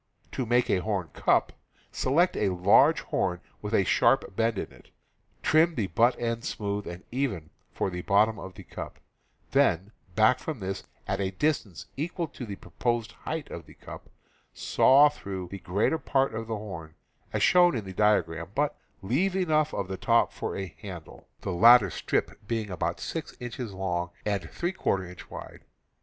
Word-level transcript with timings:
To 0.31 0.47
make 0.47 0.67
a 0.67 0.79
horn 0.81 1.09
cup: 1.09 1.53
Select 1.91 2.35
a 2.35 2.49
large 2.49 3.01
horn 3.01 3.39
with 3.61 3.75
a 3.75 3.83
sharp 3.83 4.35
bend 4.35 4.57
in 4.57 4.71
it; 4.71 4.89
trim 5.43 5.75
the 5.75 5.85
butt 5.85 6.19
end 6.19 6.43
smoothe 6.43 6.87
and 6.87 7.03
even 7.11 7.51
for 7.71 7.91
the 7.91 8.01
bottom 8.01 8.39
of 8.39 8.55
the 8.55 8.63
cup; 8.63 8.97
then, 9.51 9.91
back 10.15 10.39
from 10.39 10.59
this, 10.59 10.83
at 11.07 11.21
a 11.21 11.29
distance 11.29 11.85
equal 11.97 12.27
to 12.29 12.47
the 12.47 12.55
proposed 12.55 13.11
height 13.11 13.51
of 13.51 13.67
the 13.67 13.75
cup, 13.75 14.09
saw 14.55 15.07
through 15.07 15.49
the 15.51 15.59
greater 15.59 15.99
part 15.99 16.33
of 16.33 16.47
the 16.47 16.57
horn, 16.57 16.95
as 17.31 17.43
shown 17.43 17.77
in 17.77 17.85
the 17.85 17.93
diagram, 17.93 18.49
but 18.55 18.75
leave 19.03 19.35
enough 19.35 19.71
of 19.71 19.87
the 19.87 19.97
top 19.97 20.33
for 20.33 20.55
a 20.57 20.75
handle, 20.81 21.27
the 21.41 21.51
294 21.51 21.57
CAMPING 21.59 21.61
AND 21.61 21.83
WOODCRAFT 21.83 21.83
latter 21.83 21.89
strip 21.91 22.47
being 22.47 22.71
about 22.71 22.99
6 22.99 23.35
inches 23.39 23.71
long 23.71 24.09
and 24.25 24.45
f 24.45 24.63
inch 24.63 25.29
wide. 25.29 25.61